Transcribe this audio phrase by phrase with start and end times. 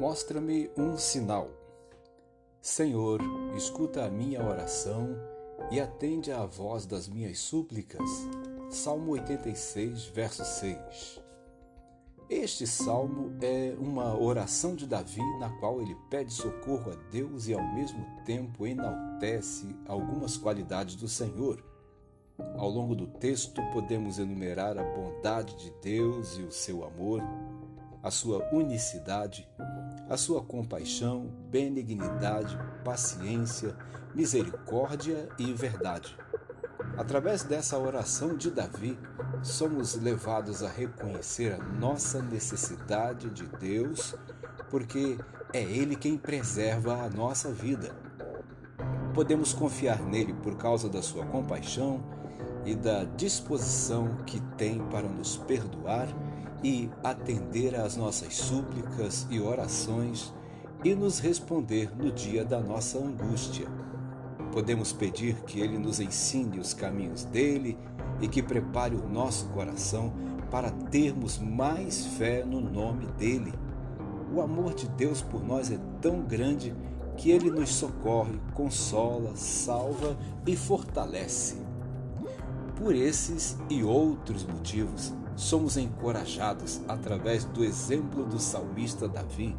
[0.00, 1.50] Mostra-me um sinal.
[2.58, 3.20] Senhor,
[3.54, 5.14] escuta a minha oração
[5.70, 8.08] e atende à voz das minhas súplicas.
[8.70, 11.20] Salmo 86, verso 6.
[12.30, 17.52] Este salmo é uma oração de Davi na qual ele pede socorro a Deus e
[17.52, 21.62] ao mesmo tempo enaltece algumas qualidades do Senhor.
[22.56, 27.20] Ao longo do texto podemos enumerar a bondade de Deus e o seu amor,
[28.02, 29.46] a sua unicidade,
[30.10, 33.76] a sua compaixão, benignidade, paciência,
[34.12, 36.16] misericórdia e verdade.
[36.98, 38.98] Através dessa oração de Davi,
[39.40, 44.16] somos levados a reconhecer a nossa necessidade de Deus,
[44.68, 45.16] porque
[45.52, 47.94] é Ele quem preserva a nossa vida.
[49.14, 52.02] Podemos confiar nele por causa da sua compaixão
[52.66, 56.08] e da disposição que tem para nos perdoar
[56.62, 60.32] e atender às nossas súplicas e orações
[60.84, 63.66] e nos responder no dia da nossa angústia.
[64.52, 67.78] Podemos pedir que Ele nos ensine os caminhos dele
[68.20, 70.12] e que prepare o nosso coração
[70.50, 73.54] para termos mais fé no nome dele.
[74.34, 76.74] O amor de Deus por nós é tão grande
[77.16, 81.69] que ele nos socorre, consola, salva e fortalece.
[82.80, 89.54] Por esses e outros motivos, somos encorajados, através do exemplo do salmista Davi,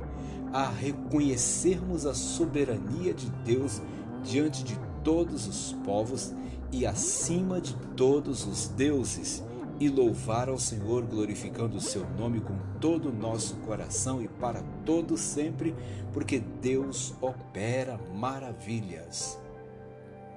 [0.52, 3.80] a reconhecermos a soberania de Deus
[4.24, 6.34] diante de todos os povos
[6.72, 9.44] e acima de todos os deuses,
[9.80, 14.64] e louvar ao Senhor, glorificando o seu nome com todo o nosso coração e para
[14.84, 15.76] todo sempre,
[16.12, 19.41] porque Deus opera maravilhas.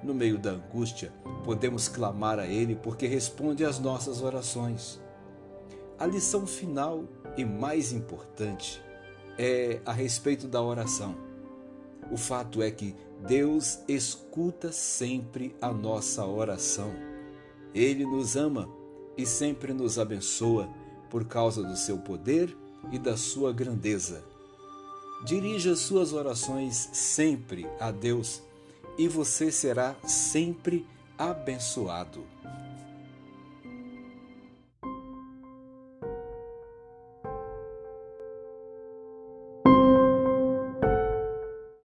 [0.05, 1.11] No meio da angústia,
[1.43, 5.01] podemos clamar a Ele porque responde às nossas orações.
[5.97, 8.79] A lição final e mais importante
[9.35, 11.15] é a respeito da oração.
[12.11, 12.95] O fato é que
[13.27, 16.93] Deus escuta sempre a nossa oração.
[17.73, 18.69] Ele nos ama
[19.17, 20.69] e sempre nos abençoa
[21.09, 22.55] por causa do seu poder
[22.91, 24.23] e da sua grandeza.
[25.25, 28.43] Dirija suas orações sempre a Deus
[28.97, 30.85] e você será sempre
[31.17, 32.23] abençoado.